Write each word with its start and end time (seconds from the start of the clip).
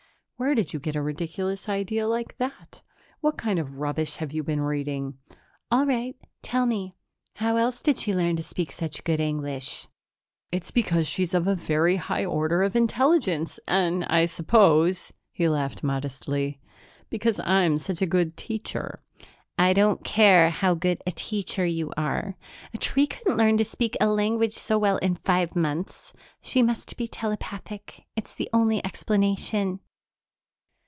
"Where 0.41 0.55
did 0.55 0.73
you 0.73 0.79
get 0.79 0.95
a 0.95 1.03
ridiculous 1.03 1.69
idea 1.69 2.07
like 2.07 2.39
that? 2.39 2.81
What 3.19 3.37
kind 3.37 3.59
of 3.59 3.75
rubbish 3.77 4.15
have 4.15 4.33
you 4.33 4.41
been 4.41 4.61
reading?" 4.61 5.19
"All 5.69 5.85
right, 5.85 6.15
tell 6.41 6.65
me: 6.65 6.95
how 7.35 7.57
else 7.57 7.79
did 7.83 7.99
she 7.99 8.15
learn 8.15 8.37
to 8.37 8.43
speak 8.43 8.71
such 8.71 9.03
good 9.03 9.19
English?" 9.19 9.87
"It's 10.51 10.71
because 10.71 11.05
she's 11.05 11.35
of 11.35 11.45
a 11.47 11.53
very 11.53 11.97
high 11.97 12.25
order 12.25 12.63
of 12.63 12.75
intelligence. 12.75 13.59
And 13.67 14.03
I 14.05 14.25
suppose" 14.25 15.11
he 15.31 15.47
laughed 15.47 15.83
modestly 15.83 16.59
"because 17.11 17.39
I'm 17.41 17.77
such 17.77 18.01
a 18.01 18.07
good 18.07 18.35
teacher." 18.35 18.97
"I 19.59 19.73
don't 19.73 20.03
care 20.03 20.49
how 20.49 20.73
good 20.73 21.03
a 21.05 21.11
teacher 21.11 21.67
you 21.67 21.93
are 21.95 22.35
a 22.73 22.79
tree 22.79 23.05
couldn't 23.05 23.37
learn 23.37 23.57
to 23.57 23.63
speak 23.63 23.95
a 24.01 24.07
language 24.07 24.55
so 24.55 24.79
well 24.79 24.97
in 24.97 25.13
five 25.17 25.55
months. 25.55 26.13
She 26.41 26.63
must 26.63 26.97
be 26.97 27.07
telepathic. 27.07 28.05
It's 28.15 28.33
the 28.33 28.49
only 28.51 28.83
explanation." 28.83 29.81